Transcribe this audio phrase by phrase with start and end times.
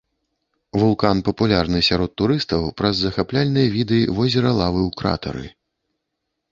[0.83, 5.45] Вулкан папулярны сярод турыстаў праз захапляльныя віды возера лавы ў кратары.